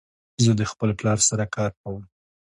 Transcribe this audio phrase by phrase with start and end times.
[0.43, 2.03] زه د خپل پلار سره کار کوم.